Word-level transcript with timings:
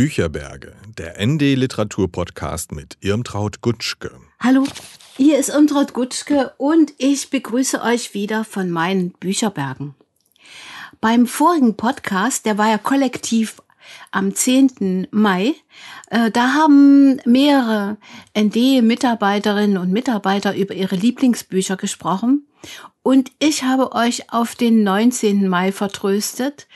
Bücherberge, 0.00 0.72
der 0.96 1.22
ND 1.22 1.42
Literatur 1.56 2.10
Podcast 2.10 2.72
mit 2.72 2.96
Irmtraut 3.02 3.60
Gutschke. 3.60 4.10
Hallo, 4.42 4.66
hier 5.18 5.38
ist 5.38 5.50
Irmtraut 5.50 5.92
Gutschke 5.92 6.54
und 6.56 6.94
ich 6.96 7.28
begrüße 7.28 7.82
euch 7.82 8.14
wieder 8.14 8.44
von 8.44 8.70
meinen 8.70 9.10
Bücherbergen. 9.10 9.94
Beim 11.02 11.26
vorigen 11.26 11.76
Podcast, 11.76 12.46
der 12.46 12.56
war 12.56 12.70
ja 12.70 12.78
kollektiv 12.78 13.60
am 14.10 14.34
10. 14.34 15.08
Mai, 15.10 15.54
äh, 16.08 16.30
da 16.30 16.54
haben 16.54 17.20
mehrere 17.26 17.98
ND-Mitarbeiterinnen 18.34 19.76
und 19.76 19.92
Mitarbeiter 19.92 20.56
über 20.56 20.72
ihre 20.72 20.96
Lieblingsbücher 20.96 21.76
gesprochen 21.76 22.46
und 23.02 23.32
ich 23.38 23.64
habe 23.64 23.92
euch 23.92 24.32
auf 24.32 24.54
den 24.54 24.82
19. 24.82 25.48
Mai 25.48 25.72
vertröstet, 25.72 26.68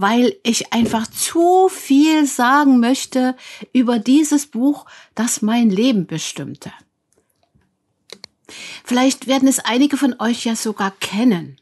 weil 0.00 0.34
ich 0.42 0.72
einfach 0.72 1.06
zu 1.06 1.68
viel 1.68 2.24
sagen 2.24 2.80
möchte 2.80 3.36
über 3.74 3.98
dieses 3.98 4.46
Buch, 4.46 4.86
das 5.14 5.42
mein 5.42 5.68
Leben 5.68 6.06
bestimmte. 6.06 6.72
Vielleicht 8.82 9.26
werden 9.26 9.46
es 9.46 9.58
einige 9.58 9.98
von 9.98 10.16
euch 10.18 10.46
ja 10.46 10.56
sogar 10.56 10.90
kennen. 10.90 11.60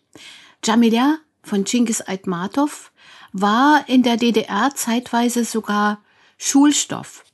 Jamila 0.64 1.18
von 1.42 1.64
Genghis 1.64 2.00
Aitmatov 2.00 2.92
war 3.32 3.88
in 3.88 4.04
der 4.04 4.16
DDR 4.16 4.70
zeitweise 4.72 5.44
sogar 5.44 6.00
Schulstoff. 6.38 7.24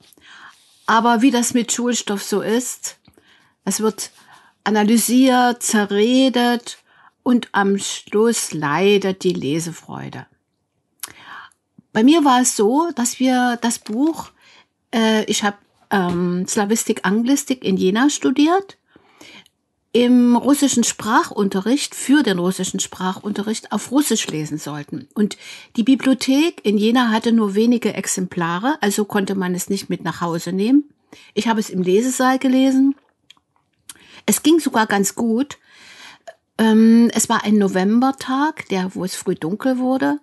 Aber 0.87 1.21
wie 1.21 1.31
das 1.31 1.53
mit 1.53 1.71
Schulstoff 1.71 2.23
so 2.23 2.41
ist, 2.41 2.97
es 3.63 3.79
wird 3.79 4.11
analysiert, 4.63 5.61
zerredet 5.61 6.79
und 7.21 7.49
am 7.51 7.77
Schluss 7.77 8.53
leidet 8.53 9.23
die 9.23 9.33
Lesefreude. 9.33 10.25
Bei 11.95 12.03
mir 12.03 12.25
war 12.25 12.41
es 12.41 12.57
so, 12.57 12.89
dass 12.93 13.21
wir 13.21 13.57
das 13.61 13.79
Buch, 13.79 14.31
äh, 14.93 15.23
ich 15.31 15.45
habe 15.45 15.55
ähm, 15.89 16.45
Slavistik, 16.45 17.05
Anglistik 17.05 17.63
in 17.63 17.77
Jena 17.77 18.09
studiert, 18.09 18.77
im 19.93 20.35
russischen 20.35 20.83
Sprachunterricht, 20.83 21.95
für 21.95 22.21
den 22.21 22.37
russischen 22.37 22.81
Sprachunterricht 22.81 23.71
auf 23.71 23.91
Russisch 23.91 24.27
lesen 24.27 24.57
sollten. 24.57 25.07
Und 25.13 25.37
die 25.77 25.83
Bibliothek 25.83 26.65
in 26.65 26.77
Jena 26.77 27.11
hatte 27.11 27.31
nur 27.31 27.55
wenige 27.55 27.93
Exemplare, 27.93 28.77
also 28.81 29.05
konnte 29.05 29.35
man 29.35 29.55
es 29.55 29.69
nicht 29.69 29.89
mit 29.89 30.03
nach 30.03 30.19
Hause 30.19 30.51
nehmen. 30.51 30.83
Ich 31.33 31.47
habe 31.47 31.61
es 31.61 31.69
im 31.69 31.81
Lesesaal 31.81 32.39
gelesen. 32.39 32.95
Es 34.25 34.43
ging 34.43 34.59
sogar 34.59 34.85
ganz 34.85 35.15
gut. 35.15 35.59
Ähm, 36.57 37.09
es 37.13 37.29
war 37.29 37.45
ein 37.45 37.55
Novembertag, 37.55 38.67
der, 38.67 38.93
wo 38.95 39.05
es 39.05 39.15
früh 39.15 39.35
dunkel 39.35 39.77
wurde. 39.77 40.19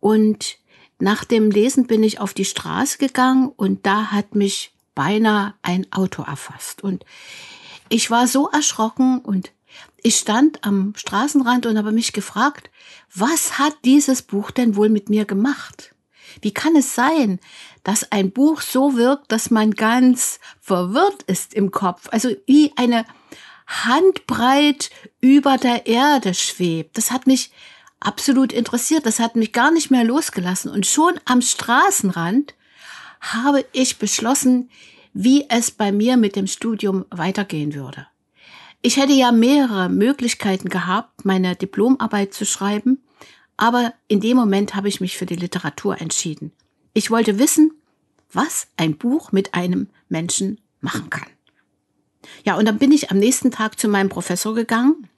Und 0.00 0.58
nach 0.98 1.24
dem 1.24 1.50
Lesen 1.50 1.86
bin 1.86 2.02
ich 2.02 2.20
auf 2.20 2.32
die 2.34 2.44
Straße 2.44 2.98
gegangen 2.98 3.48
und 3.54 3.86
da 3.86 4.12
hat 4.12 4.34
mich 4.34 4.72
beinahe 4.94 5.54
ein 5.62 5.90
Auto 5.92 6.22
erfasst. 6.22 6.82
Und 6.82 7.04
ich 7.88 8.10
war 8.10 8.26
so 8.26 8.48
erschrocken 8.48 9.20
und 9.20 9.52
ich 10.02 10.16
stand 10.16 10.64
am 10.64 10.94
Straßenrand 10.96 11.66
und 11.66 11.76
habe 11.76 11.92
mich 11.92 12.12
gefragt, 12.12 12.70
was 13.14 13.58
hat 13.58 13.74
dieses 13.84 14.22
Buch 14.22 14.50
denn 14.50 14.76
wohl 14.76 14.88
mit 14.88 15.08
mir 15.08 15.24
gemacht? 15.24 15.94
Wie 16.40 16.52
kann 16.52 16.76
es 16.76 16.94
sein, 16.94 17.40
dass 17.82 18.10
ein 18.12 18.30
Buch 18.30 18.60
so 18.60 18.96
wirkt, 18.96 19.32
dass 19.32 19.50
man 19.50 19.72
ganz 19.72 20.38
verwirrt 20.60 21.22
ist 21.24 21.54
im 21.54 21.70
Kopf, 21.70 22.08
also 22.10 22.30
wie 22.46 22.72
eine 22.76 23.04
Handbreit 23.66 24.90
über 25.20 25.58
der 25.58 25.86
Erde 25.86 26.34
schwebt? 26.34 26.96
Das 26.96 27.10
hat 27.10 27.26
mich 27.26 27.50
absolut 28.00 28.52
interessiert. 28.52 29.06
Das 29.06 29.18
hat 29.18 29.36
mich 29.36 29.52
gar 29.52 29.70
nicht 29.70 29.90
mehr 29.90 30.04
losgelassen. 30.04 30.70
Und 30.70 30.86
schon 30.86 31.14
am 31.24 31.42
Straßenrand 31.42 32.54
habe 33.20 33.64
ich 33.72 33.98
beschlossen, 33.98 34.70
wie 35.12 35.46
es 35.48 35.70
bei 35.70 35.92
mir 35.92 36.16
mit 36.16 36.36
dem 36.36 36.46
Studium 36.46 37.06
weitergehen 37.10 37.74
würde. 37.74 38.06
Ich 38.82 38.98
hätte 38.98 39.14
ja 39.14 39.32
mehrere 39.32 39.88
Möglichkeiten 39.88 40.68
gehabt, 40.68 41.24
meine 41.24 41.56
Diplomarbeit 41.56 42.34
zu 42.34 42.44
schreiben, 42.44 43.02
aber 43.56 43.94
in 44.06 44.20
dem 44.20 44.36
Moment 44.36 44.74
habe 44.74 44.88
ich 44.88 45.00
mich 45.00 45.16
für 45.16 45.26
die 45.26 45.34
Literatur 45.34 46.00
entschieden. 46.00 46.52
Ich 46.92 47.10
wollte 47.10 47.38
wissen, 47.38 47.72
was 48.30 48.68
ein 48.76 48.96
Buch 48.96 49.32
mit 49.32 49.54
einem 49.54 49.88
Menschen 50.08 50.60
machen 50.80 51.10
kann. 51.10 51.28
Ja, 52.44 52.56
und 52.56 52.66
dann 52.66 52.78
bin 52.78 52.92
ich 52.92 53.10
am 53.10 53.18
nächsten 53.18 53.50
Tag 53.50 53.80
zu 53.80 53.88
meinem 53.88 54.08
Professor 54.08 54.54
gegangen 54.54 55.08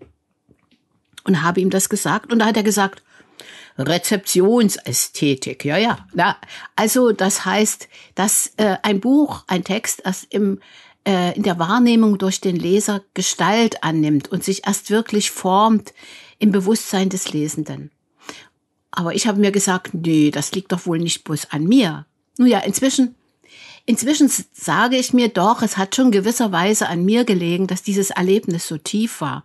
und 1.28 1.42
habe 1.42 1.60
ihm 1.60 1.70
das 1.70 1.88
gesagt. 1.88 2.32
Und 2.32 2.40
da 2.40 2.46
hat 2.46 2.56
er 2.56 2.64
gesagt, 2.64 3.02
Rezeptionsästhetik, 3.78 5.64
ja, 5.64 5.76
ja. 5.76 5.98
Na, 6.12 6.36
also 6.74 7.12
das 7.12 7.44
heißt, 7.44 7.88
dass 8.16 8.52
äh, 8.56 8.76
ein 8.82 8.98
Buch, 8.98 9.44
ein 9.46 9.62
Text 9.62 10.02
erst 10.04 10.26
im, 10.34 10.58
äh, 11.06 11.36
in 11.36 11.44
der 11.44 11.60
Wahrnehmung 11.60 12.18
durch 12.18 12.40
den 12.40 12.56
Leser 12.56 13.02
Gestalt 13.14 13.84
annimmt 13.84 14.32
und 14.32 14.42
sich 14.42 14.66
erst 14.66 14.90
wirklich 14.90 15.30
formt 15.30 15.94
im 16.40 16.50
Bewusstsein 16.50 17.08
des 17.08 17.32
Lesenden. 17.32 17.92
Aber 18.90 19.14
ich 19.14 19.28
habe 19.28 19.38
mir 19.38 19.52
gesagt, 19.52 19.94
nee, 19.94 20.32
das 20.32 20.52
liegt 20.52 20.72
doch 20.72 20.86
wohl 20.86 20.98
nicht 20.98 21.22
bloß 21.22 21.50
an 21.50 21.64
mir. 21.64 22.06
Nun 22.36 22.48
ja, 22.48 22.58
inzwischen, 22.60 23.14
inzwischen 23.86 24.28
sage 24.52 24.96
ich 24.96 25.12
mir 25.12 25.28
doch, 25.28 25.62
es 25.62 25.76
hat 25.76 25.94
schon 25.94 26.10
gewisserweise 26.10 26.88
an 26.88 27.04
mir 27.04 27.24
gelegen, 27.24 27.68
dass 27.68 27.82
dieses 27.84 28.10
Erlebnis 28.10 28.66
so 28.66 28.76
tief 28.76 29.20
war. 29.20 29.44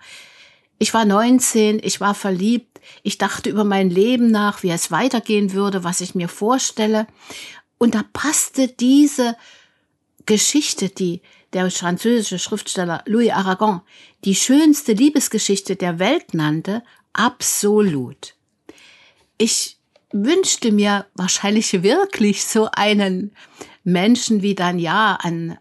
Ich 0.79 0.93
war 0.93 1.05
19, 1.05 1.79
ich 1.83 2.01
war 2.01 2.13
verliebt, 2.15 2.81
ich 3.03 3.17
dachte 3.17 3.49
über 3.49 3.63
mein 3.63 3.89
Leben 3.89 4.31
nach, 4.31 4.63
wie 4.63 4.71
es 4.71 4.91
weitergehen 4.91 5.53
würde, 5.53 5.83
was 5.83 6.01
ich 6.01 6.15
mir 6.15 6.27
vorstelle. 6.27 7.07
Und 7.77 7.95
da 7.95 8.03
passte 8.13 8.67
diese 8.67 9.35
Geschichte, 10.25 10.89
die 10.89 11.21
der 11.53 11.69
französische 11.69 12.39
Schriftsteller 12.39 13.03
Louis 13.05 13.31
Aragon 13.31 13.81
die 14.25 14.35
schönste 14.35 14.93
Liebesgeschichte 14.93 15.75
der 15.75 15.99
Welt 15.99 16.33
nannte, 16.33 16.83
absolut. 17.11 18.35
Ich 19.37 19.77
wünschte 20.11 20.71
mir 20.71 21.05
wahrscheinlich 21.15 21.83
wirklich 21.83 22.45
so 22.45 22.69
einen 22.71 23.35
Menschen 23.83 24.41
wie 24.41 24.55
dann 24.55 24.79
ja 24.79 25.15
an 25.15 25.57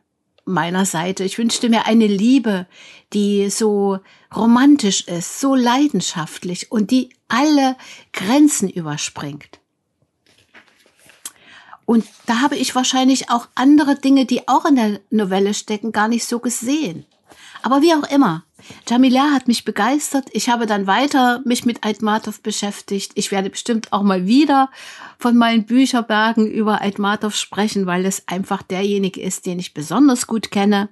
meiner 0.53 0.85
Seite. 0.85 1.25
Ich 1.25 1.39
wünschte 1.39 1.69
mir 1.69 1.87
eine 1.87 2.07
Liebe, 2.07 2.67
die 3.13 3.51
so 3.51 3.99
romantisch 4.35 5.07
ist, 5.09 5.41
so 5.41 5.55
leidenschaftlich 5.55 6.71
und 6.71 6.91
die 6.91 7.11
alle 7.29 7.77
Grenzen 8.13 8.69
überspringt. 8.69 9.61
Und 11.85 12.07
da 12.27 12.41
habe 12.41 12.57
ich 12.57 12.75
wahrscheinlich 12.75 13.31
auch 13.31 13.49
andere 13.55 13.97
Dinge, 13.97 14.25
die 14.25 14.49
auch 14.49 14.65
in 14.65 14.77
der 14.77 15.01
Novelle 15.11 15.53
stecken, 15.53 15.93
gar 15.93 16.09
nicht 16.09 16.25
so 16.27 16.39
gesehen. 16.39 17.05
Aber 17.63 17.83
wie 17.83 17.95
auch 17.95 18.09
immer, 18.11 18.45
Jamila 18.89 19.31
hat 19.31 19.49
mich 19.49 19.65
begeistert. 19.65 20.29
Ich 20.33 20.49
habe 20.49 20.67
dann 20.67 20.87
weiter 20.87 21.41
mich 21.45 21.65
mit 21.65 21.85
Aitmatov 21.85 22.41
beschäftigt. 22.43 23.13
Ich 23.15 23.31
werde 23.31 23.51
bestimmt 23.51 23.93
auch 23.93 24.03
mal 24.03 24.27
wieder 24.27 24.71
von 25.19 25.37
meinen 25.37 25.65
Bücherbergen 25.65 26.51
über 26.51 26.81
Aitmatov 26.83 27.37
sprechen, 27.37 27.87
weil 27.87 28.05
es 28.07 28.27
einfach 28.29 28.63
derjenige 28.63 29.21
ist, 29.21 29.47
den 29.47 29.59
ich 29.59 29.75
besonders 29.75 30.27
gut 30.27 30.51
kenne. 30.51 30.89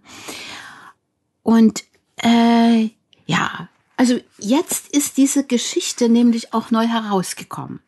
Und 1.42 1.84
äh, 2.16 2.90
ja, 3.26 3.68
also 3.96 4.18
jetzt 4.38 4.88
ist 4.88 5.16
diese 5.16 5.44
Geschichte 5.44 6.08
nämlich 6.08 6.54
auch 6.54 6.70
neu 6.70 6.86
herausgekommen. 6.86 7.80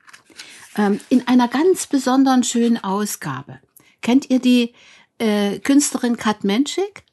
Ähm, 0.77 1.01
in 1.09 1.27
einer 1.27 1.49
ganz 1.49 1.87
besonderen 1.87 2.45
schönen 2.45 2.83
Ausgabe. 2.83 3.61
Kennt 4.01 4.31
ihr 4.31 4.39
die 4.39 4.75
äh, 5.19 5.59
Künstlerin 5.59 6.17
Kat 6.17 6.45
Menschik? 6.45 7.05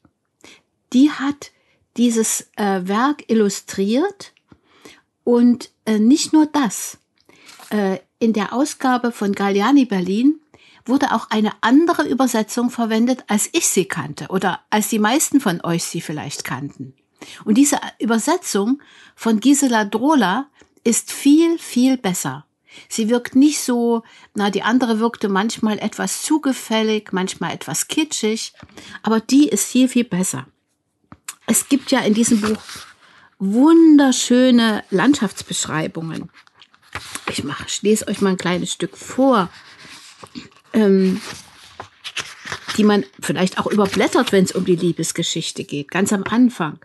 Die 0.92 1.10
hat 1.10 1.52
dieses 1.96 2.48
äh, 2.56 2.80
Werk 2.84 3.24
illustriert 3.28 4.32
und 5.24 5.70
äh, 5.84 5.98
nicht 5.98 6.32
nur 6.32 6.46
das. 6.46 6.98
Äh, 7.70 7.98
in 8.18 8.32
der 8.32 8.52
Ausgabe 8.52 9.12
von 9.12 9.32
Galliani 9.32 9.84
Berlin 9.84 10.40
wurde 10.84 11.12
auch 11.12 11.30
eine 11.30 11.52
andere 11.60 12.06
Übersetzung 12.06 12.70
verwendet, 12.70 13.24
als 13.28 13.48
ich 13.52 13.66
sie 13.68 13.84
kannte 13.84 14.28
oder 14.28 14.60
als 14.70 14.88
die 14.88 14.98
meisten 14.98 15.40
von 15.40 15.60
euch 15.62 15.84
sie 15.84 16.00
vielleicht 16.00 16.44
kannten. 16.44 16.94
Und 17.44 17.56
diese 17.56 17.78
Übersetzung 17.98 18.80
von 19.14 19.40
Gisela 19.40 19.84
Drola 19.84 20.48
ist 20.84 21.12
viel, 21.12 21.58
viel 21.58 21.96
besser. 21.96 22.46
Sie 22.88 23.08
wirkt 23.08 23.34
nicht 23.34 23.60
so, 23.60 24.02
na, 24.34 24.50
die 24.50 24.62
andere 24.62 25.00
wirkte 25.00 25.28
manchmal 25.28 25.78
etwas 25.78 26.22
zugefällig, 26.22 27.12
manchmal 27.12 27.52
etwas 27.52 27.88
kitschig, 27.88 28.54
aber 29.02 29.20
die 29.20 29.48
ist 29.48 29.66
viel, 29.66 29.88
viel 29.88 30.04
besser. 30.04 30.46
Es 31.50 31.68
gibt 31.68 31.90
ja 31.90 31.98
in 31.98 32.14
diesem 32.14 32.40
Buch 32.40 32.62
wunderschöne 33.40 34.84
Landschaftsbeschreibungen. 34.90 36.30
Ich 37.28 37.42
mache, 37.42 37.66
lese 37.82 38.06
euch 38.06 38.20
mal 38.20 38.30
ein 38.30 38.36
kleines 38.36 38.72
Stück 38.72 38.96
vor, 38.96 39.50
ähm, 40.72 41.20
die 42.76 42.84
man 42.84 43.04
vielleicht 43.18 43.58
auch 43.58 43.66
überblättert, 43.66 44.30
wenn 44.30 44.44
es 44.44 44.52
um 44.52 44.64
die 44.64 44.76
Liebesgeschichte 44.76 45.64
geht, 45.64 45.90
ganz 45.90 46.12
am 46.12 46.22
Anfang. 46.22 46.78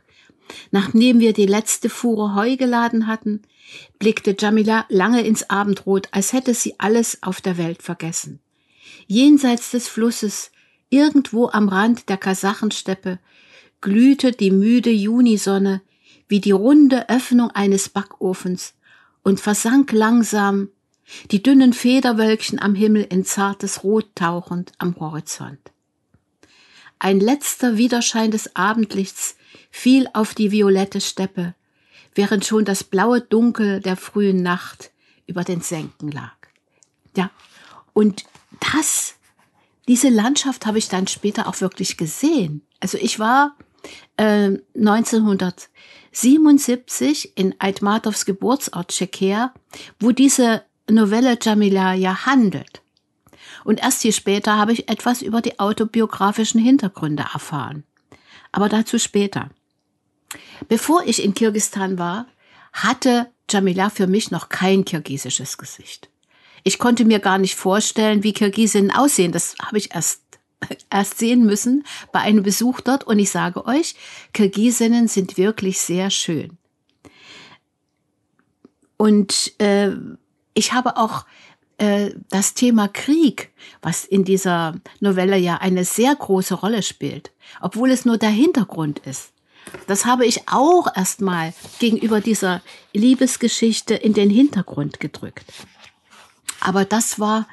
Nachdem 0.72 1.20
wir 1.20 1.34
die 1.34 1.46
letzte 1.46 1.88
Fuhre 1.88 2.34
Heu 2.34 2.56
geladen 2.56 3.06
hatten, 3.06 3.44
blickte 4.00 4.36
Jamila 4.36 4.88
lange 4.90 5.22
ins 5.22 5.48
Abendrot, 5.48 6.08
als 6.10 6.34
hätte 6.34 6.56
sie 6.56 6.74
alles 6.80 7.22
auf 7.22 7.40
der 7.40 7.60
Welt 7.60 7.84
vergessen. 7.84 8.40
jenseits 9.06 9.70
des 9.70 9.88
Flusses, 9.88 10.50
irgendwo 10.90 11.50
am 11.50 11.70
Rand 11.70 12.10
der 12.10 12.18
Kasachensteppe, 12.18 13.20
glühte 13.86 14.32
die 14.32 14.50
müde 14.50 14.90
Junisonne 14.90 15.80
wie 16.28 16.40
die 16.40 16.50
runde 16.50 17.08
Öffnung 17.08 17.52
eines 17.52 17.88
Backofens 17.88 18.74
und 19.22 19.40
versank 19.40 19.92
langsam, 19.92 20.70
die 21.30 21.44
dünnen 21.44 21.72
Federwölkchen 21.72 22.60
am 22.60 22.74
Himmel 22.74 23.04
in 23.04 23.26
zartes 23.26 23.84
Rot 23.84 24.08
tauchend 24.16 24.72
am 24.80 25.00
Horizont. 25.00 25.60
Ein 26.98 27.20
letzter 27.20 27.78
Widerschein 27.78 28.32
des 28.32 28.56
Abendlichts 28.56 29.36
fiel 29.70 30.08
auf 30.14 30.34
die 30.34 30.52
violette 30.52 31.00
Steppe, 31.00 31.54
während 32.16 32.44
schon 32.44 32.66
das 32.66 32.84
blaue 32.84 33.22
Dunkel 33.22 33.82
der 33.82 33.98
frühen 33.98 34.42
Nacht 34.42 34.90
über 35.28 35.44
den 35.44 35.62
Senken 35.62 36.10
lag. 36.10 36.34
Ja, 37.16 37.30
und 37.94 38.24
das, 38.74 39.14
diese 39.88 40.10
Landschaft 40.10 40.66
habe 40.66 40.80
ich 40.80 40.90
dann 40.90 41.06
später 41.06 41.48
auch 41.48 41.62
wirklich 41.62 41.98
gesehen. 41.98 42.64
Also 42.80 42.98
ich 42.98 43.20
war 43.20 43.56
äh, 44.18 44.58
1977 44.76 47.38
in 47.38 47.56
Aitmatovs 47.60 48.26
Geburtsort 48.26 48.90
Tschecher, 48.90 49.54
wo 50.00 50.12
diese 50.12 50.64
Novelle 50.90 51.38
Jamila 51.42 51.94
ja 51.94 52.26
handelt. 52.26 52.82
Und 53.64 53.82
erst 53.82 54.02
hier 54.04 54.14
später 54.14 54.58
habe 54.58 54.74
ich 54.74 54.90
etwas 54.90 55.22
über 55.22 55.42
die 55.42 55.60
autobiografischen 55.60 56.62
Hintergründe 56.62 57.26
erfahren. 57.34 57.84
Aber 58.52 58.70
dazu 58.70 59.00
später. 59.00 59.50
Bevor 60.68 61.04
ich 61.06 61.24
in 61.24 61.34
Kirgistan 61.34 61.98
war, 61.98 62.28
hatte 62.74 63.32
Jamila 63.50 63.90
für 63.90 64.08
mich 64.08 64.32
noch 64.32 64.50
kein 64.50 64.86
kirgisisches 64.86 65.58
Gesicht. 65.58 66.10
Ich 66.64 66.80
konnte 66.80 67.06
mir 67.06 67.20
gar 67.20 67.38
nicht 67.38 67.56
vorstellen, 67.56 68.24
wie 68.24 68.34
Kirgisinnen 68.34 68.92
aussehen. 68.92 69.32
Das 69.32 69.56
habe 69.62 69.78
ich 69.78 69.94
erst 69.94 70.24
erst 70.90 71.18
sehen 71.18 71.46
müssen 71.46 71.86
bei 72.12 72.20
einem 72.20 72.44
Besuch 72.44 72.82
dort. 72.82 73.04
Und 73.06 73.20
ich 73.20 73.30
sage 73.30 73.66
euch, 73.66 73.96
Kirgisinnen 74.34 75.08
sind 75.08 75.38
wirklich 75.38 75.80
sehr 75.80 76.10
schön. 76.10 76.58
Und 78.98 79.60
äh, 79.60 79.92
ich 80.54 80.74
habe 80.74 80.98
auch 80.98 81.26
äh, 81.78 82.12
das 82.30 82.54
Thema 82.54 82.88
Krieg, 82.88 83.52
was 83.82 84.06
in 84.06 84.24
dieser 84.24 84.76
Novelle 85.00 85.38
ja 85.38 85.58
eine 85.58 85.84
sehr 85.84 86.16
große 86.16 86.54
Rolle 86.56 86.82
spielt, 86.82 87.32
obwohl 87.62 87.92
es 87.92 88.06
nur 88.06 88.18
der 88.18 88.30
Hintergrund 88.30 89.00
ist. 89.00 89.32
Das 89.88 90.06
habe 90.06 90.26
ich 90.26 90.48
auch 90.48 90.88
erstmal 90.96 91.54
gegenüber 91.80 92.22
dieser 92.22 92.62
Liebesgeschichte 92.94 93.96
in 93.96 94.14
den 94.14 94.30
Hintergrund 94.30 95.00
gedrückt. 95.00 95.46
Aber 96.62 96.86
das 96.86 97.20
war 97.20 97.48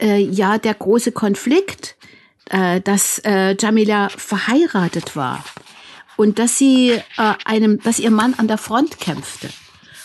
äh, 0.00 0.18
ja 0.18 0.58
der 0.58 0.74
große 0.74 1.12
Konflikt, 1.12 1.96
äh, 2.50 2.80
dass 2.80 3.18
äh, 3.20 3.56
Jamila 3.58 4.08
verheiratet 4.08 5.16
war 5.16 5.44
und 6.16 6.38
dass 6.38 6.58
sie 6.58 6.90
äh, 6.90 7.34
einem, 7.44 7.80
dass 7.80 7.98
ihr 7.98 8.10
Mann 8.10 8.34
an 8.34 8.48
der 8.48 8.58
Front 8.58 9.00
kämpfte. 9.00 9.48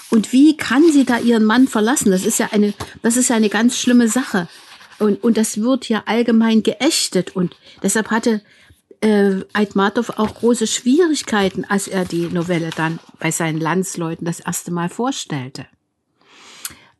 Und 0.09 0.31
wie 0.33 0.57
kann 0.57 0.91
sie 0.91 1.05
da 1.05 1.19
ihren 1.19 1.45
Mann 1.45 1.67
verlassen? 1.67 2.11
Das 2.11 2.25
ist 2.25 2.39
ja 2.39 2.49
eine, 2.51 2.73
das 3.01 3.15
ist 3.15 3.29
ja 3.29 3.35
eine 3.35 3.49
ganz 3.49 3.77
schlimme 3.77 4.07
Sache. 4.07 4.47
Und, 4.97 5.23
und 5.23 5.37
das 5.37 5.61
wird 5.61 5.87
ja 5.87 6.03
allgemein 6.07 6.63
geächtet. 6.63 7.35
Und 7.35 7.55
deshalb 7.83 8.09
hatte 8.09 8.41
äh, 9.01 9.41
Aitmatov 9.53 10.09
auch 10.17 10.35
große 10.35 10.67
Schwierigkeiten, 10.67 11.63
als 11.63 11.87
er 11.87 12.05
die 12.05 12.27
Novelle 12.27 12.71
dann 12.75 12.99
bei 13.19 13.31
seinen 13.31 13.59
Landsleuten 13.59 14.25
das 14.25 14.39
erste 14.39 14.71
Mal 14.71 14.89
vorstellte. 14.89 15.67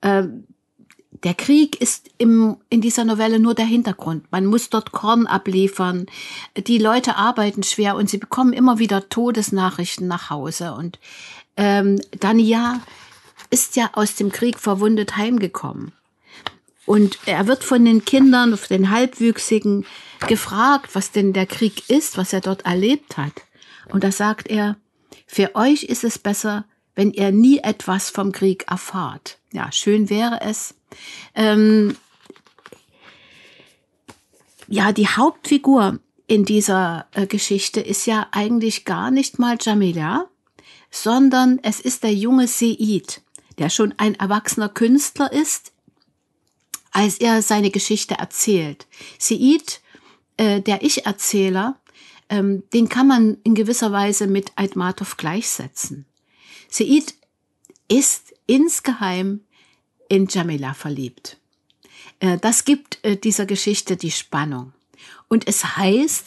Ähm, 0.01 0.45
der 1.23 1.33
Krieg 1.33 1.81
ist 1.81 2.09
im, 2.17 2.57
in 2.69 2.81
dieser 2.81 3.03
Novelle 3.03 3.39
nur 3.39 3.53
der 3.53 3.65
Hintergrund. 3.65 4.31
Man 4.31 4.45
muss 4.45 4.69
dort 4.69 4.91
Korn 4.91 5.27
abliefern. 5.27 6.05
Die 6.55 6.77
Leute 6.77 7.15
arbeiten 7.15 7.63
schwer 7.63 7.95
und 7.95 8.09
sie 8.09 8.17
bekommen 8.17 8.53
immer 8.53 8.79
wieder 8.79 9.09
Todesnachrichten 9.09 10.07
nach 10.07 10.29
Hause. 10.29 10.73
Und 10.73 10.99
ähm, 11.57 12.01
Dania 12.19 12.81
ist 13.49 13.75
ja 13.75 13.89
aus 13.93 14.15
dem 14.15 14.31
Krieg 14.31 14.59
verwundet 14.59 15.17
heimgekommen. 15.17 15.91
Und 16.85 17.19
er 17.25 17.47
wird 17.47 17.63
von 17.63 17.85
den 17.85 18.03
Kindern, 18.05 18.57
von 18.57 18.77
den 18.77 18.89
Halbwüchsigen 18.89 19.85
gefragt, 20.27 20.89
was 20.93 21.11
denn 21.11 21.33
der 21.33 21.45
Krieg 21.45 21.89
ist, 21.89 22.17
was 22.17 22.33
er 22.33 22.41
dort 22.41 22.65
erlebt 22.65 23.17
hat. 23.17 23.33
Und 23.89 24.03
da 24.03 24.11
sagt 24.11 24.47
er, 24.47 24.77
für 25.27 25.55
euch 25.55 25.83
ist 25.83 26.03
es 26.03 26.17
besser, 26.17 26.65
wenn 26.95 27.11
ihr 27.11 27.31
nie 27.31 27.59
etwas 27.59 28.09
vom 28.09 28.31
Krieg 28.31 28.65
erfahrt. 28.69 29.37
Ja, 29.51 29.71
schön 29.71 30.09
wäre 30.09 30.41
es, 30.41 30.73
ähm, 31.35 31.95
ja, 34.67 34.91
die 34.91 35.07
Hauptfigur 35.07 35.99
in 36.27 36.45
dieser 36.45 37.07
äh, 37.13 37.25
Geschichte 37.25 37.81
ist 37.81 38.05
ja 38.05 38.27
eigentlich 38.31 38.85
gar 38.85 39.09
nicht 39.09 39.39
mal 39.39 39.57
Jamila, 39.59 40.29
sondern 40.91 41.59
es 41.63 41.79
ist 41.79 42.03
der 42.03 42.13
junge 42.13 42.47
Seid, 42.47 43.21
der 43.57 43.69
schon 43.69 43.93
ein 43.97 44.15
erwachsener 44.15 44.69
Künstler 44.69 45.31
ist, 45.31 45.71
als 46.91 47.17
er 47.17 47.41
seine 47.41 47.71
Geschichte 47.71 48.15
erzählt. 48.15 48.87
Seid, 49.17 49.81
äh, 50.37 50.61
der 50.61 50.83
Ich-Erzähler, 50.83 51.79
ähm, 52.29 52.63
den 52.73 52.89
kann 52.89 53.07
man 53.07 53.37
in 53.43 53.55
gewisser 53.55 53.91
Weise 53.91 54.27
mit 54.27 54.51
Aitmatov 54.55 55.17
gleichsetzen. 55.17 56.05
Seid 56.69 57.15
ist 57.87 58.33
insgeheim 58.45 59.41
in 60.09 60.27
Jamila 60.27 60.73
verliebt. 60.73 61.37
Äh, 62.19 62.37
das 62.37 62.65
gibt 62.65 63.03
äh, 63.03 63.15
dieser 63.15 63.45
Geschichte 63.45 63.95
die 63.95 64.11
Spannung. 64.11 64.73
Und 65.27 65.47
es 65.47 65.77
heißt, 65.77 66.25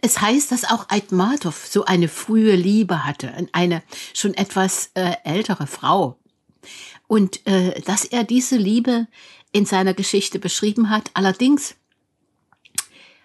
es 0.00 0.20
heißt, 0.20 0.52
dass 0.52 0.64
auch 0.64 0.88
Aitmatov 0.90 1.66
so 1.66 1.84
eine 1.84 2.08
frühe 2.08 2.54
Liebe 2.54 3.04
hatte, 3.04 3.32
eine 3.52 3.82
schon 4.14 4.34
etwas 4.34 4.90
äh, 4.94 5.16
ältere 5.24 5.66
Frau. 5.66 6.18
Und 7.08 7.40
dass 7.84 8.06
er 8.06 8.24
diese 8.24 8.56
Liebe 8.56 9.06
in 9.50 9.66
seiner 9.66 9.92
Geschichte 9.92 10.38
beschrieben 10.38 10.88
hat. 10.88 11.10
Allerdings 11.12 11.74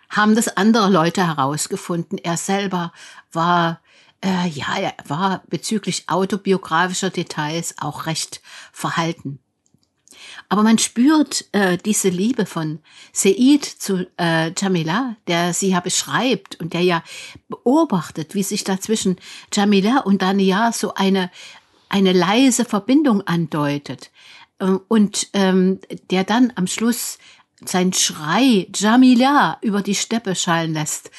haben 0.10 0.36
das 0.36 0.57
andere 0.57 0.89
Leute 0.89 1.25
herausgefunden. 1.25 2.18
Er 2.18 2.36
selber 2.36 2.92
war 3.31 3.80
äh, 4.24 4.48
ja, 4.50 4.78
er 4.78 4.96
war 5.08 5.44
bezüglich 5.48 6.06
autobiografischer 6.08 7.10
Details 7.10 7.75
auch 7.80 8.06
recht 8.06 8.42
verhalten. 8.72 9.40
Aber 10.50 10.64
man 10.64 10.78
spürt 10.78 11.46
äh, 11.52 11.78
diese 11.78 12.10
Liebe 12.10 12.46
von 12.46 12.80
Seid 13.12 13.66
zu 13.66 14.08
äh, 14.18 14.52
Jamila, 14.58 15.16
der 15.28 15.53
sie 15.53 15.72
ja 15.72 15.80
beschreibt 15.80 16.60
und 16.60 16.74
der 16.74 16.82
ja 16.82 17.03
beobachtet, 17.50 18.34
wie 18.34 18.44
sich 18.44 18.63
da 18.63 18.80
zwischen 18.80 19.18
Jamila 19.53 20.00
und 20.00 20.22
Dania 20.22 20.72
so 20.72 20.94
eine, 20.94 21.30
eine 21.89 22.13
leise 22.13 22.65
Verbindung 22.65 23.22
andeutet. 23.22 24.12
Ähm, 24.60 24.82
und 24.88 25.27
ähm, 25.34 25.80
der 26.10 26.24
dann 26.24 26.53
am 26.56 26.68
Schluss 26.68 27.18
sein 27.65 27.91
Schrei 27.91 28.68
Jamila 28.74 29.58
über 29.62 29.82
die 29.82 29.96
Steppe 29.96 30.36
schallen 30.36 30.74
lässt, 30.74 31.12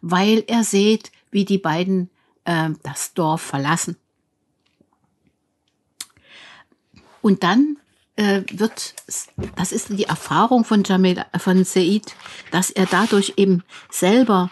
weil 0.00 0.44
er 0.46 0.64
sieht, 0.64 1.10
wie 1.30 1.44
die 1.44 1.58
beiden 1.58 2.10
äh, 2.50 2.70
das 2.82 3.14
Dorf 3.14 3.40
verlassen. 3.40 3.96
Und 7.22 7.42
dann 7.42 7.76
äh, 8.16 8.42
wird, 8.50 8.94
das 9.56 9.72
ist 9.72 9.90
die 9.90 10.04
Erfahrung 10.04 10.64
von 10.64 10.82
Jamil, 10.84 11.24
von 11.38 11.64
Said, 11.64 12.14
dass 12.50 12.70
er 12.70 12.86
dadurch 12.86 13.34
eben 13.36 13.62
selber 13.90 14.50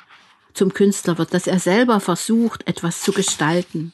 zum 0.54 0.72
Künstler 0.72 1.18
wird, 1.18 1.34
dass 1.34 1.46
er 1.46 1.58
selber 1.58 2.00
versucht, 2.00 2.66
etwas 2.68 3.00
zu 3.00 3.12
gestalten. 3.12 3.92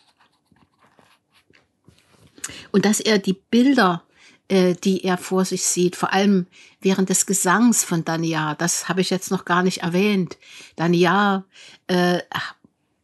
Und 2.72 2.84
dass 2.84 3.00
er 3.00 3.18
die 3.18 3.34
Bilder, 3.34 4.02
äh, 4.48 4.74
die 4.74 5.04
er 5.04 5.16
vor 5.16 5.44
sich 5.44 5.64
sieht, 5.64 5.96
vor 5.96 6.12
allem 6.12 6.46
während 6.80 7.08
des 7.08 7.26
Gesangs 7.26 7.84
von 7.84 8.04
Dania, 8.04 8.54
das 8.54 8.88
habe 8.88 9.00
ich 9.00 9.10
jetzt 9.10 9.30
noch 9.30 9.44
gar 9.44 9.62
nicht 9.62 9.78
erwähnt. 9.78 10.36
Dania 10.76 11.44
äh, 11.86 12.20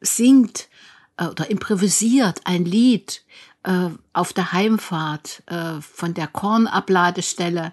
singt 0.00 0.69
oder 1.28 1.50
improvisiert 1.50 2.40
ein 2.44 2.64
Lied 2.64 3.24
äh, 3.62 3.90
auf 4.12 4.32
der 4.32 4.52
Heimfahrt 4.52 5.42
äh, 5.46 5.80
von 5.80 6.14
der 6.14 6.26
Kornabladestelle. 6.26 7.72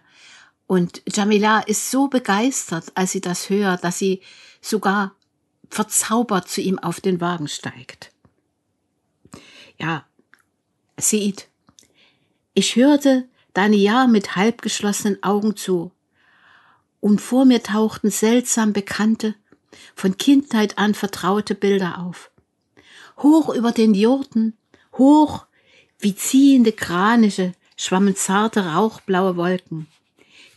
Und 0.66 1.02
Jamila 1.08 1.60
ist 1.60 1.92
so 1.92 2.08
begeistert, 2.08 2.92
als 2.96 3.12
sie 3.12 3.22
das 3.22 3.50
hört, 3.50 3.84
dass 3.84 4.00
sie 4.00 4.22
sogar 4.62 5.16
verzaubert 5.70 6.50
zu 6.50 6.62
ihm 6.62 6.78
auf 6.80 7.00
den 7.00 7.22
Wagen 7.22 7.48
steigt. 7.48 8.12
Ja, 9.78 10.06
sieht. 10.98 11.48
Ich 12.54 12.76
hörte 12.76 13.30
Dania 13.54 14.08
mit 14.08 14.36
halbgeschlossenen 14.36 15.24
Augen 15.24 15.56
zu, 15.56 15.92
und 17.00 17.22
vor 17.22 17.46
mir 17.46 17.62
tauchten 17.62 18.10
seltsam 18.10 18.74
bekannte, 18.74 19.36
von 19.96 20.18
Kindheit 20.18 20.78
an 20.78 20.96
vertraute 20.96 21.54
Bilder 21.54 22.00
auf 22.00 22.32
hoch 23.18 23.54
über 23.54 23.72
den 23.72 23.94
Jurten, 23.94 24.58
hoch 24.98 25.46
wie 26.00 26.16
ziehende 26.16 26.72
Kraniche 26.72 27.54
schwammen 27.76 28.16
zarte 28.16 28.66
rauchblaue 28.66 29.36
Wolken. 29.36 29.88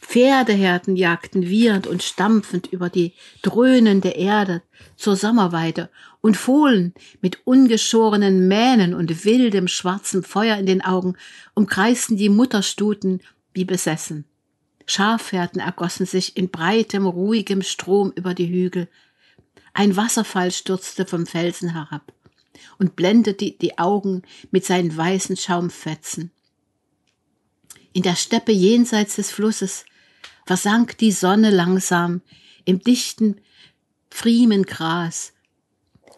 Pferdeherden 0.01 0.97
jagten 0.97 1.49
wiehernd 1.49 1.87
und 1.87 2.03
stampfend 2.03 2.67
über 2.67 2.91
die 2.91 3.13
dröhnende 3.43 4.09
Erde 4.09 4.63
zur 4.97 5.15
Sommerweide, 5.15 5.89
und 6.21 6.37
Fohlen 6.37 6.93
mit 7.23 7.47
ungeschorenen 7.47 8.47
Mähnen 8.47 8.93
und 8.93 9.25
wildem 9.25 9.69
schwarzem 9.69 10.23
Feuer 10.23 10.59
in 10.59 10.67
den 10.67 10.83
Augen 10.83 11.17
umkreisten 11.55 12.17
die 12.17 12.29
Mutterstuten 12.29 13.23
wie 13.55 13.65
besessen. 13.65 14.27
Schafherden 14.85 15.61
ergossen 15.61 16.05
sich 16.05 16.37
in 16.37 16.51
breitem, 16.51 17.07
ruhigem 17.07 17.63
Strom 17.63 18.13
über 18.17 18.35
die 18.35 18.49
Hügel. 18.49 18.89
Ein 19.73 19.97
Wasserfall 19.97 20.51
stürzte 20.51 21.07
vom 21.07 21.25
Felsen 21.25 21.71
herab 21.71 22.13
und 22.79 22.97
blendete 22.97 23.53
die 23.53 23.79
Augen 23.79 24.23
mit 24.51 24.65
seinen 24.65 24.97
weißen 24.97 25.37
Schaumfetzen. 25.37 26.31
In 27.93 28.03
der 28.03 28.17
Steppe 28.17 28.53
jenseits 28.53 29.17
des 29.17 29.33
Flusses 29.33 29.85
versank 30.47 30.99
die 30.99 31.13
Sonne 31.13 31.51
langsam 31.51 32.23
im 32.65 32.81
dichten 32.81 33.41
Pfriemengras. 34.11 35.33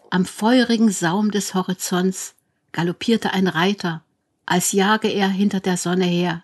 Am 0.09 0.25
feurigen 0.25 0.91
Saum 0.91 1.31
des 1.31 1.53
Horizonts 1.53 2.35
galoppierte 2.71 3.33
ein 3.33 3.47
Reiter, 3.47 4.03
als 4.45 4.71
jage 4.71 5.07
er 5.07 5.29
hinter 5.29 5.59
der 5.59 5.77
Sonne 5.77 6.05
her. 6.05 6.43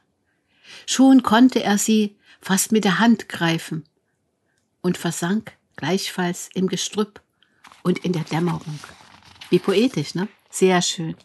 Schon 0.86 1.24
konnte 1.24 1.64
er 1.64 1.78
sie 1.78 2.16
fast 2.42 2.72
mit 2.72 2.84
der 2.84 3.00
Hand 3.00 3.30
greifen 3.30 3.84
und 4.82 4.98
versank 4.98 5.54
gleichfalls 5.76 6.50
im 6.54 6.68
Gestrüpp 6.68 7.22
und 7.84 8.00
in 8.00 8.14
der 8.14 8.24
Dämmerung. 8.24 8.80
Wie 9.50 9.60
poetisch, 9.60 10.16
ne? 10.16 10.28
Sehr 10.50 10.82
schön. 10.82 11.16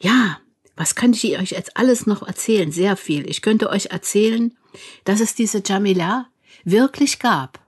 Ja, 0.00 0.38
was 0.76 0.94
könnte 0.94 1.26
ich 1.26 1.38
euch 1.38 1.50
jetzt 1.50 1.76
alles 1.76 2.06
noch 2.06 2.26
erzählen? 2.26 2.72
Sehr 2.72 2.96
viel. 2.96 3.28
Ich 3.28 3.42
könnte 3.42 3.70
euch 3.70 3.86
erzählen, 3.86 4.56
dass 5.04 5.20
es 5.20 5.34
diese 5.34 5.62
Jamila 5.64 6.26
wirklich 6.64 7.18
gab, 7.18 7.60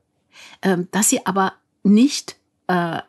ähm, 0.63 0.89
dass 0.91 1.11
sie 1.11 1.25
aber 1.27 1.55
nicht 1.83 2.37
äh, 2.67 3.01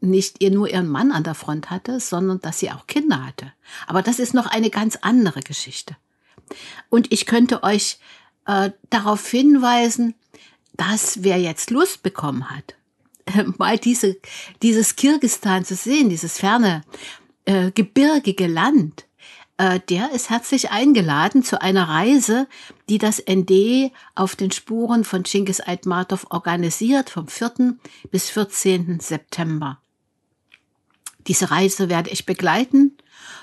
nicht 0.00 0.40
ihr 0.40 0.50
nur 0.50 0.68
ihren 0.68 0.88
Mann 0.88 1.12
an 1.12 1.24
der 1.24 1.34
Front 1.34 1.70
hatte, 1.70 2.00
sondern 2.00 2.40
dass 2.40 2.60
sie 2.60 2.70
auch 2.70 2.86
Kinder 2.86 3.24
hatte. 3.26 3.52
Aber 3.86 4.02
das 4.02 4.18
ist 4.18 4.34
noch 4.34 4.46
eine 4.46 4.70
ganz 4.70 4.96
andere 4.96 5.40
Geschichte. 5.40 5.96
Und 6.88 7.12
ich 7.12 7.26
könnte 7.26 7.62
euch 7.62 7.98
äh, 8.46 8.70
darauf 8.90 9.28
hinweisen, 9.28 10.14
dass 10.74 11.22
wer 11.24 11.38
jetzt 11.38 11.70
Lust 11.70 12.02
bekommen 12.02 12.50
hat, 12.50 12.74
mal 13.58 13.78
diese, 13.78 14.16
dieses 14.62 14.96
Kirgistan 14.96 15.64
zu 15.64 15.74
sehen, 15.74 16.08
dieses 16.08 16.38
ferne, 16.38 16.82
äh, 17.44 17.70
gebirgige 17.70 18.46
Land, 18.46 19.06
äh, 19.58 19.80
der 19.88 20.12
ist 20.12 20.30
herzlich 20.30 20.70
eingeladen 20.70 21.42
zu 21.42 21.60
einer 21.60 21.88
Reise, 21.88 22.46
die 22.88 22.98
das 22.98 23.22
ND 23.28 23.92
auf 24.14 24.36
den 24.36 24.52
Spuren 24.52 25.04
von 25.04 25.24
Chinggis 25.24 25.60
Aitmatov 25.60 26.26
organisiert 26.30 27.10
vom 27.10 27.26
4. 27.26 27.74
bis 28.10 28.30
14. 28.30 29.00
September. 29.00 29.78
Diese 31.26 31.50
Reise 31.50 31.88
werde 31.88 32.10
ich 32.10 32.24
begleiten 32.24 32.96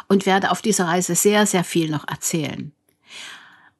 und 0.07 0.25
werde 0.25 0.51
auf 0.51 0.61
dieser 0.61 0.85
Reise 0.85 1.15
sehr, 1.15 1.45
sehr 1.45 1.63
viel 1.63 1.89
noch 1.89 2.07
erzählen. 2.07 2.71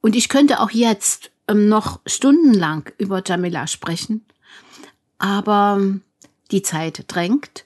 Und 0.00 0.14
ich 0.14 0.28
könnte 0.28 0.60
auch 0.60 0.70
jetzt 0.70 1.30
ähm, 1.48 1.68
noch 1.68 2.00
stundenlang 2.06 2.90
über 2.98 3.22
Jamila 3.24 3.66
sprechen, 3.66 4.24
aber 5.18 5.80
die 6.50 6.62
Zeit 6.62 7.04
drängt. 7.08 7.64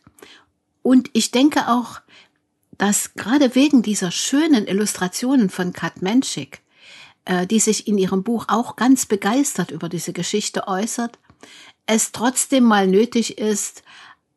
Und 0.83 1.11
ich 1.13 1.31
denke 1.31 1.69
auch, 1.69 2.01
dass 2.79 3.15
gerade 3.15 3.55
wegen 3.55 3.83
dieser 3.83 4.11
schönen 4.11 4.67
Illustrationen 4.67 5.51
von 5.51 5.73
Kat 5.73 6.01
Menschik, 6.01 6.63
äh, 7.27 7.47
die 7.47 7.61
sich 7.61 7.87
in 7.87 7.99
ihrem 7.99 8.23
Buch 8.23 8.47
auch 8.49 8.77
ganz 8.77 9.05
begeistert 9.05 9.71
über 9.71 9.89
diese 9.89 10.13
Geschichte 10.13 10.67
äußert, 10.67 11.19
es 11.87 12.13
trotzdem 12.13 12.65
mal 12.65 12.87
nötig 12.87 13.39
ist, 13.39 13.83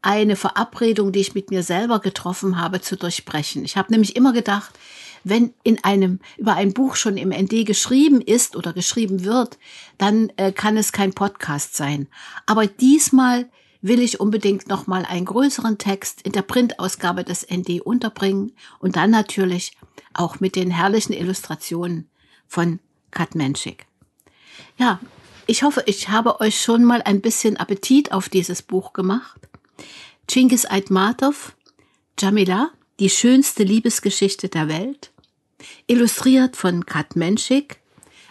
eine 0.02 0.36
Verabredung, 0.36 1.14
die 1.14 1.22
ich 1.22 1.34
mit 1.34 1.50
mir 1.50 1.64
selber 1.64 2.00
getroffen 2.00 2.60
habe, 2.60 2.82
zu 2.82 2.98
durchbrechen. 2.98 3.64
Ich 3.64 3.78
habe 3.78 3.92
nämlich 3.92 4.18
immer 4.18 4.34
gedacht, 4.34 4.78
wenn 5.24 5.54
in 5.64 5.84
einem 5.84 6.20
über 6.38 6.56
ein 6.56 6.74
Buch 6.74 6.96
schon 6.96 7.18
im 7.18 7.30
ND 7.30 7.66
geschrieben 7.66 8.22
ist 8.22 8.56
oder 8.56 8.74
geschrieben 8.74 9.24
wird, 9.24 9.58
dann 9.98 10.32
äh, 10.38 10.52
kann 10.52 10.78
es 10.78 10.92
kein 10.92 11.14
Podcast 11.14 11.76
sein. 11.76 12.08
Aber 12.46 12.68
diesmal 12.68 13.50
will 13.82 14.02
ich 14.02 14.20
unbedingt 14.20 14.68
noch 14.68 14.88
mal 14.88 15.06
einen 15.06 15.26
größeren 15.26 15.78
Text 15.78 16.22
in 16.22 16.32
der 16.32 16.42
Printausgabe 16.42 17.24
des 17.24 17.46
ND 17.50 17.82
unterbringen 17.82 18.54
und 18.80 18.96
dann 18.96 19.12
natürlich 19.12 19.78
auch 20.14 20.40
mit 20.40 20.56
den 20.56 20.72
herrlichen 20.72 21.14
Illustrationen 21.14 22.10
von 22.48 22.80
Kat 23.12 23.36
Menschik. 23.36 23.86
Ja, 24.78 25.00
ich 25.48 25.64
hoffe, 25.64 25.84
ich 25.86 26.10
habe 26.10 26.40
euch 26.40 26.62
schon 26.62 26.84
mal 26.84 27.02
ein 27.04 27.20
bisschen 27.20 27.58
Appetit 27.58 28.12
auf 28.12 28.30
dieses 28.30 28.62
Buch 28.62 28.94
gemacht. 28.94 29.42
Chinggis 30.30 30.66
Aitmatov, 30.66 31.56
Jamila, 32.18 32.72
die 33.00 33.10
schönste 33.10 33.64
Liebesgeschichte 33.64 34.48
der 34.48 34.70
Welt, 34.70 35.12
illustriert 35.88 36.56
von 36.56 36.86
Kat 36.86 37.16
Menschik, 37.16 37.80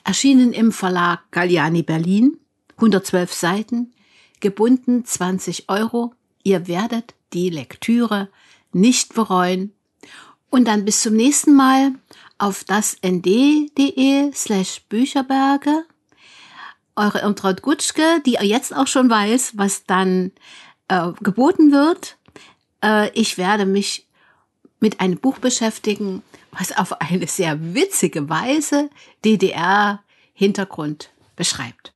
erschienen 0.05 0.53
im 0.53 0.73
Verlag 0.73 1.21
Galliani 1.31 1.83
Berlin, 1.83 2.39
112 2.77 3.33
Seiten, 3.33 3.93
gebunden 4.41 5.05
20 5.05 5.69
Euro. 5.69 6.15
Ihr 6.43 6.67
werdet 6.67 7.15
die 7.33 7.51
Lektüre 7.51 8.29
nicht 8.73 9.15
bereuen. 9.15 9.73
Und 10.51 10.67
dann 10.67 10.85
bis 10.85 11.01
zum 11.03 11.15
nächsten 11.15 11.55
Mal 11.55 11.93
auf 12.39 12.65
das 12.65 12.97
nd.de 13.03 14.33
slash 14.35 14.83
Bücherberge. 14.89 15.85
Eure 16.95 17.21
Irmtraut 17.21 17.62
Gutschke, 17.62 18.21
die 18.27 18.33
jetzt 18.43 18.75
auch 18.77 18.87
schon 18.87 19.09
weiß, 19.09 19.57
was 19.57 19.87
dann 19.87 20.33
äh, 20.89 21.12
geboten 21.23 21.73
wird. 21.73 22.19
Äh, 22.85 23.11
ich 23.19 23.39
werde 23.39 23.65
mich 23.65 24.07
mit 24.83 25.01
einem 25.01 25.19
Buch 25.19 25.39
beschäftigen, 25.39 26.23
was 26.51 26.77
auf 26.77 27.01
eine 27.01 27.27
sehr 27.27 27.75
witzige 27.75 28.29
Weise 28.29 28.91
DDR-Hintergrund 29.25 31.11
beschreibt. 31.37 31.95